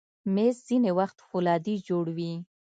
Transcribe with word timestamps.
مېز 0.33 0.55
ځینې 0.67 0.91
وخت 0.99 1.17
فولادي 1.27 1.75
جوړ 1.87 2.05
وي. 2.17 2.33